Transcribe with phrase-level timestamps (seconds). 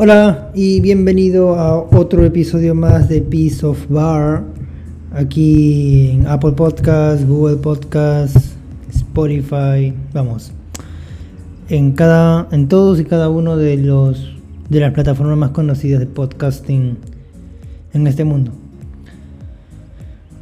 [0.00, 4.44] Hola y bienvenido a otro episodio más de Piece of Bar
[5.10, 8.54] aquí en Apple Podcasts, Google Podcasts,
[8.94, 10.52] Spotify, vamos,
[11.68, 14.36] en cada, en todos y cada uno de los
[14.68, 16.96] de las plataformas más conocidas de podcasting
[17.92, 18.52] en este mundo.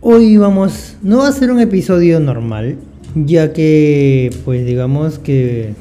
[0.00, 2.76] Hoy vamos, no va a ser un episodio normal,
[3.16, 5.74] ya que pues digamos que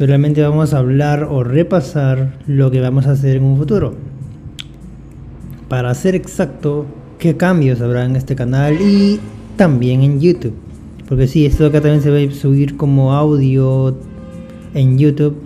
[0.00, 3.92] Solamente vamos a hablar o repasar lo que vamos a hacer en un futuro.
[5.68, 6.86] Para ser exacto,
[7.18, 9.20] qué cambios habrá en este canal y
[9.56, 10.54] también en YouTube.
[11.06, 13.94] Porque sí, esto acá también se va a subir como audio
[14.72, 15.36] en YouTube.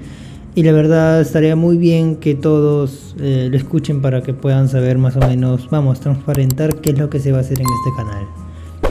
[0.55, 4.99] Y la verdad estaría muy bien que todos eh, lo escuchen para que puedan saber
[4.99, 7.97] más o menos, vamos, transparentar qué es lo que se va a hacer en este
[7.97, 8.25] canal.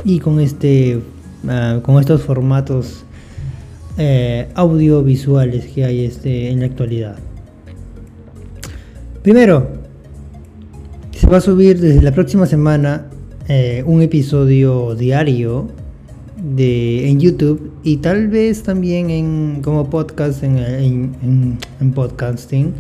[0.03, 1.00] Y con este,
[1.48, 3.05] ah, con estos formatos
[3.97, 7.16] eh, audiovisuales que hay este, en la actualidad.
[9.22, 9.67] Primero,
[11.11, 13.05] se va a subir desde la próxima semana
[13.47, 15.69] eh, un episodio diario
[16.38, 20.58] de, en YouTube y tal vez también en, como podcast en,
[21.80, 22.73] en, podcasting.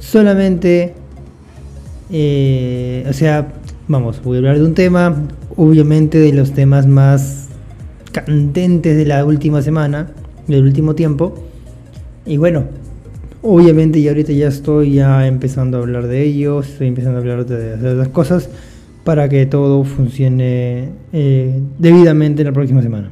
[0.00, 0.94] Solamente,
[2.10, 3.52] eh, o sea,
[3.86, 5.14] vamos, voy a hablar de un tema,
[5.56, 7.48] obviamente de los temas más
[8.10, 10.12] candentes de la última semana
[10.46, 11.34] del último tiempo.
[12.26, 12.64] Y bueno,
[13.42, 17.46] obviamente ya ahorita ya estoy ya empezando a hablar de ellos, estoy empezando a hablar
[17.46, 18.48] de, de las cosas
[19.04, 23.10] para que todo funcione eh, debidamente en la próxima semana.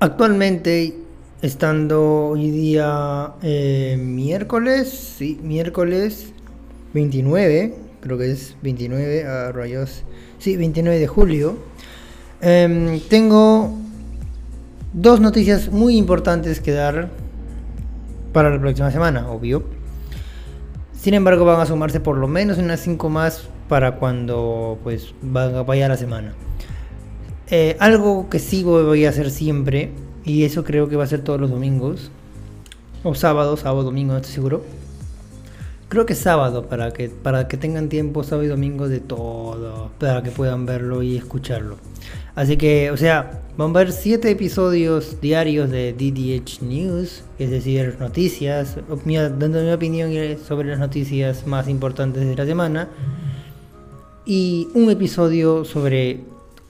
[0.00, 0.94] Actualmente,
[1.42, 6.32] estando hoy día eh, miércoles, sí, miércoles
[6.94, 10.02] 29, creo que es 29 a rayos,
[10.38, 11.56] sí, 29 de julio,
[12.40, 13.78] em, tengo
[14.92, 17.08] dos noticias muy importantes que dar
[18.32, 19.64] para la próxima semana, obvio.
[20.92, 25.88] Sin embargo, van a sumarse por lo menos unas 5 más para cuando pues vaya
[25.88, 26.34] la semana.
[27.48, 29.90] Eh, algo que sí voy a hacer siempre,
[30.24, 32.10] y eso creo que va a ser todos los domingos,
[33.02, 34.64] o sábado, sábado, domingo, no estoy seguro.
[35.92, 40.22] Creo que sábado, para que, para que tengan tiempo sábado y domingo de todo, para
[40.22, 41.76] que puedan verlo y escucharlo.
[42.34, 47.96] Así que, o sea, van a ver 7 episodios diarios de DDH News, es decir,
[48.00, 52.88] noticias, dando mi opinión sobre las noticias más importantes de la semana,
[54.24, 56.20] y un episodio sobre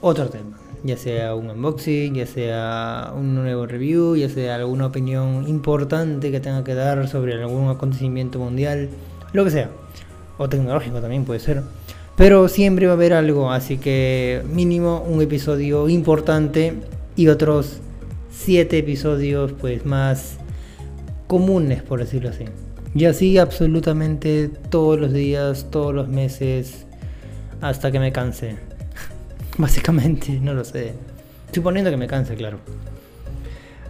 [0.01, 5.47] otro tema, ya sea un unboxing, ya sea un nuevo review, ya sea alguna opinión
[5.47, 8.89] importante que tenga que dar sobre algún acontecimiento mundial,
[9.33, 9.71] lo que sea,
[10.39, 11.63] o tecnológico también puede ser.
[12.17, 16.75] Pero siempre va a haber algo, así que mínimo un episodio importante
[17.17, 17.79] y otros
[18.31, 20.37] siete episodios pues más
[21.27, 22.45] comunes, por decirlo así.
[22.95, 26.85] Y así absolutamente todos los días, todos los meses,
[27.63, 28.57] hasta que me canse.
[29.57, 30.93] Básicamente, no lo sé.
[31.53, 32.59] Suponiendo que me canse, claro.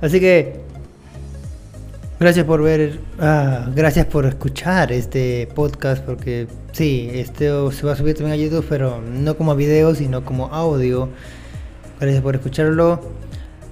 [0.00, 0.60] Así que
[2.22, 7.97] Gracias por ver, ah, gracias por escuchar este podcast, porque sí, este se va a
[7.97, 11.09] subir también a YouTube, pero no como video, sino como audio.
[11.99, 13.00] Gracias por escucharlo.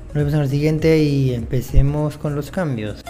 [0.07, 3.05] Nos vemos en el siguiente y empecemos con los cambios.